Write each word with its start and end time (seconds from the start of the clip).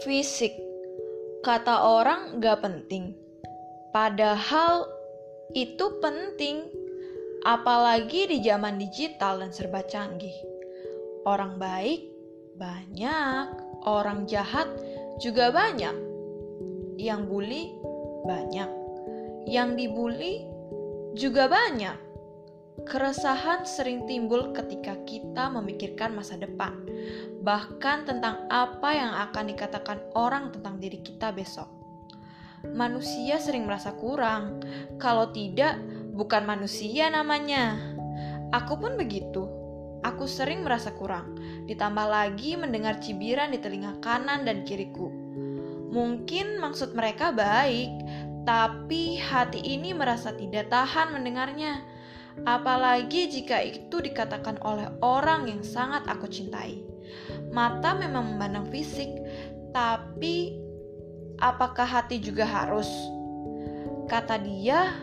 Fisik, 0.00 0.56
kata 1.44 1.84
orang 1.84 2.40
gak 2.40 2.64
penting. 2.64 3.12
Padahal 3.92 4.88
itu 5.52 6.00
penting, 6.00 6.64
apalagi 7.44 8.24
di 8.24 8.40
zaman 8.40 8.80
digital 8.80 9.44
dan 9.44 9.52
serba 9.52 9.84
canggih. 9.84 10.32
Orang 11.28 11.60
baik 11.60 12.08
banyak, 12.56 13.52
orang 13.84 14.24
jahat 14.24 14.64
juga 15.20 15.52
banyak. 15.52 15.92
Yang 16.96 17.20
bully 17.28 17.64
banyak, 18.24 18.70
yang 19.44 19.76
dibully 19.76 20.40
juga 21.12 21.52
banyak. 21.52 22.11
Keresahan 22.72 23.68
sering 23.68 24.08
timbul 24.08 24.56
ketika 24.56 24.96
kita 25.04 25.52
memikirkan 25.52 26.16
masa 26.16 26.40
depan, 26.40 26.72
bahkan 27.44 28.08
tentang 28.08 28.48
apa 28.48 28.96
yang 28.96 29.12
akan 29.28 29.52
dikatakan 29.52 30.00
orang 30.16 30.48
tentang 30.56 30.80
diri 30.80 31.04
kita 31.04 31.36
besok. 31.36 31.68
Manusia 32.72 33.36
sering 33.36 33.68
merasa 33.68 33.92
kurang, 33.92 34.64
kalau 34.96 35.28
tidak, 35.36 35.76
bukan 36.16 36.48
manusia 36.48 37.12
namanya. 37.12 37.76
Aku 38.56 38.80
pun 38.80 38.96
begitu. 38.96 39.44
Aku 40.00 40.24
sering 40.24 40.64
merasa 40.64 40.96
kurang, 40.96 41.36
ditambah 41.68 42.08
lagi 42.08 42.56
mendengar 42.56 43.04
cibiran 43.04 43.52
di 43.52 43.60
telinga 43.60 44.00
kanan 44.00 44.48
dan 44.48 44.64
kiriku. 44.64 45.12
Mungkin 45.92 46.56
maksud 46.56 46.96
mereka 46.96 47.36
baik, 47.36 47.92
tapi 48.48 49.20
hati 49.20 49.60
ini 49.60 49.92
merasa 49.92 50.32
tidak 50.32 50.72
tahan 50.72 51.12
mendengarnya 51.12 51.91
apalagi 52.48 53.28
jika 53.28 53.60
itu 53.62 54.02
dikatakan 54.02 54.58
oleh 54.64 54.88
orang 55.04 55.48
yang 55.48 55.62
sangat 55.62 56.06
aku 56.08 56.26
cintai. 56.26 56.82
Mata 57.52 57.92
memang 57.94 58.34
memandang 58.34 58.66
fisik, 58.72 59.08
tapi 59.76 60.56
apakah 61.38 61.84
hati 61.84 62.18
juga 62.18 62.48
harus? 62.48 62.88
Kata 64.08 64.40
dia, 64.40 64.96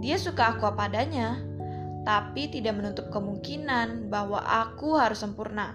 dia 0.00 0.16
suka 0.20 0.56
aku 0.56 0.68
apa 0.68 0.88
adanya, 0.92 1.40
tapi 2.04 2.52
tidak 2.52 2.76
menutup 2.78 3.08
kemungkinan 3.10 4.12
bahwa 4.12 4.38
aku 4.44 4.94
harus 4.94 5.24
sempurna. 5.24 5.74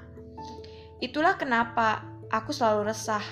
Itulah 1.01 1.35
kenapa 1.35 2.05
aku 2.29 2.53
selalu 2.53 2.93
resah, 2.93 3.25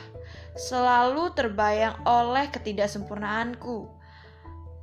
selalu 0.57 1.31
terbayang 1.37 2.01
oleh 2.03 2.49
ketidaksempurnaanku 2.49 3.98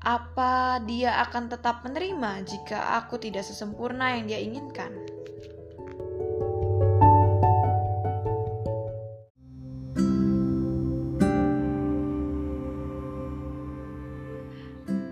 apa 0.05 0.83
dia 0.85 1.21
akan 1.25 1.49
tetap 1.49 1.81
menerima 1.87 2.45
jika 2.45 2.99
aku 3.01 3.17
tidak 3.17 3.47
sesempurna 3.47 4.17
yang 4.19 4.29
dia 4.29 4.41
inginkan? 4.43 4.93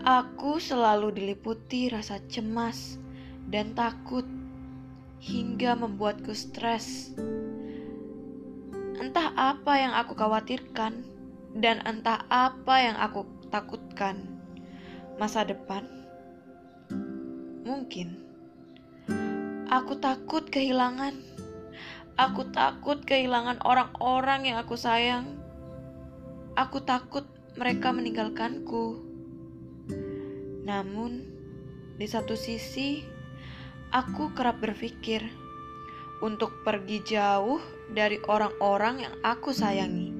Aku 0.04 0.60
selalu 0.60 1.16
diliputi 1.16 1.88
rasa 1.88 2.20
cemas 2.28 3.00
dan 3.48 3.72
takut 3.72 4.28
hingga 5.16 5.72
membuatku 5.72 6.36
stres. 6.36 7.16
Entah 9.00 9.32
apa 9.32 9.72
yang 9.80 9.96
aku 9.96 10.12
khawatirkan 10.12 11.02
dan 11.56 11.80
entah 11.88 12.20
apa 12.28 12.74
yang 12.84 12.96
aku 13.00 13.24
takutkan 13.48 14.33
masa 15.18 15.46
depan? 15.46 15.86
Mungkin. 17.64 18.18
Aku 19.70 19.98
takut 19.98 20.46
kehilangan. 20.50 21.14
Aku 22.14 22.46
takut 22.54 23.02
kehilangan 23.02 23.62
orang-orang 23.66 24.50
yang 24.52 24.56
aku 24.62 24.78
sayang. 24.78 25.38
Aku 26.54 26.82
takut 26.86 27.26
mereka 27.58 27.90
meninggalkanku. 27.90 29.02
Namun, 30.62 31.26
di 31.98 32.06
satu 32.06 32.38
sisi, 32.38 33.02
aku 33.90 34.30
kerap 34.34 34.62
berpikir 34.62 35.26
untuk 36.22 36.62
pergi 36.62 37.02
jauh 37.02 37.58
dari 37.90 38.22
orang-orang 38.30 39.06
yang 39.06 39.14
aku 39.26 39.50
sayangi 39.50 40.14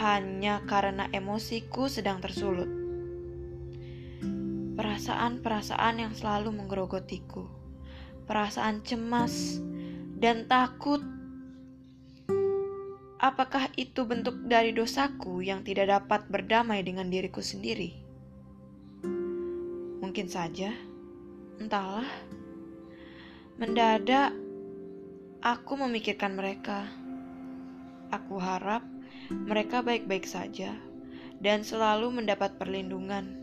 hanya 0.00 0.64
karena 0.64 1.08
emosiku 1.12 1.88
sedang 1.88 2.20
tersulut 2.24 2.81
perasaan-perasaan 4.92 6.04
yang 6.04 6.12
selalu 6.12 6.52
menggerogotiku, 6.52 7.48
perasaan 8.28 8.84
cemas 8.84 9.56
dan 10.20 10.44
takut. 10.44 11.00
Apakah 13.16 13.72
itu 13.80 14.04
bentuk 14.04 14.44
dari 14.44 14.76
dosaku 14.76 15.40
yang 15.40 15.64
tidak 15.64 15.88
dapat 15.96 16.28
berdamai 16.28 16.84
dengan 16.84 17.08
diriku 17.08 17.40
sendiri? 17.40 17.96
Mungkin 20.04 20.28
saja, 20.28 20.76
entahlah. 21.56 22.12
Mendadak, 23.56 24.36
aku 25.40 25.72
memikirkan 25.88 26.36
mereka. 26.36 26.84
Aku 28.12 28.36
harap 28.36 28.84
mereka 29.32 29.80
baik-baik 29.80 30.28
saja 30.28 30.76
dan 31.40 31.64
selalu 31.64 32.12
mendapat 32.12 32.60
perlindungan. 32.60 33.41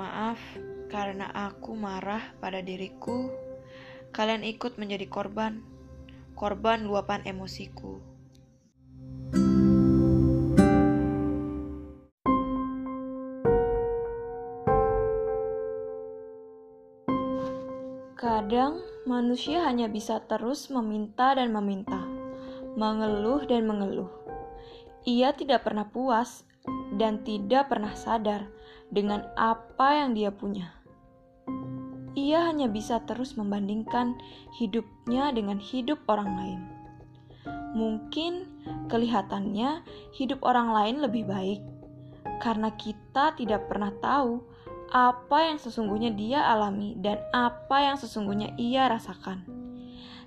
Maaf 0.00 0.40
karena 0.88 1.28
aku 1.28 1.76
marah 1.76 2.32
pada 2.40 2.64
diriku. 2.64 3.28
Kalian 4.16 4.48
ikut 4.48 4.80
menjadi 4.80 5.04
korban, 5.04 5.60
korban 6.32 6.88
luapan 6.88 7.20
emosiku. 7.28 8.00
Kadang 18.16 18.80
manusia 19.04 19.68
hanya 19.68 19.92
bisa 19.92 20.24
terus 20.24 20.72
meminta 20.72 21.36
dan 21.36 21.52
meminta, 21.52 22.08
mengeluh 22.72 23.44
dan 23.44 23.68
mengeluh. 23.68 24.08
Ia 25.04 25.36
tidak 25.36 25.68
pernah 25.68 25.84
puas 25.92 26.48
dan 27.00 27.24
tidak 27.24 27.72
pernah 27.72 27.96
sadar 27.96 28.44
dengan 28.92 29.24
apa 29.40 30.04
yang 30.04 30.12
dia 30.12 30.28
punya. 30.28 30.76
Ia 32.12 32.52
hanya 32.52 32.68
bisa 32.68 33.00
terus 33.08 33.40
membandingkan 33.40 34.20
hidupnya 34.60 35.32
dengan 35.32 35.56
hidup 35.56 36.04
orang 36.04 36.30
lain. 36.36 36.60
Mungkin 37.72 38.44
kelihatannya 38.92 39.80
hidup 40.12 40.44
orang 40.44 40.74
lain 40.74 40.96
lebih 41.00 41.24
baik 41.24 41.62
karena 42.44 42.68
kita 42.76 43.32
tidak 43.38 43.70
pernah 43.70 43.94
tahu 44.02 44.42
apa 44.90 45.46
yang 45.46 45.58
sesungguhnya 45.62 46.10
dia 46.18 46.42
alami 46.50 46.98
dan 46.98 47.22
apa 47.30 47.78
yang 47.78 47.96
sesungguhnya 47.96 48.58
ia 48.58 48.90
rasakan. 48.90 49.46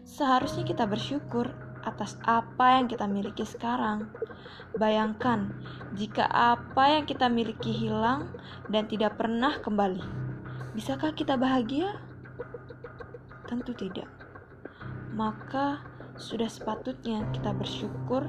Seharusnya 0.07 0.63
kita 0.63 0.87
bersyukur 0.87 1.51
atas 1.83 2.17
apa 2.23 2.79
yang 2.79 2.87
kita 2.87 3.05
miliki 3.05 3.43
sekarang. 3.43 4.09
Bayangkan 4.75 5.53
jika 5.93 6.25
apa 6.27 6.97
yang 6.97 7.05
kita 7.05 7.29
miliki 7.29 7.69
hilang 7.69 8.31
dan 8.71 8.89
tidak 8.89 9.19
pernah 9.19 9.59
kembali. 9.61 10.01
Bisakah 10.73 11.13
kita 11.13 11.37
bahagia? 11.37 12.01
Tentu 13.45 13.77
tidak. 13.77 14.09
Maka 15.13 15.85
sudah 16.17 16.49
sepatutnya 16.49 17.29
kita 17.29 17.53
bersyukur, 17.53 18.25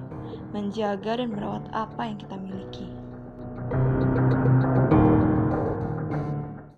menjaga 0.52 1.20
dan 1.20 1.32
merawat 1.32 1.64
apa 1.72 2.02
yang 2.04 2.18
kita 2.20 2.36
miliki. 2.36 2.86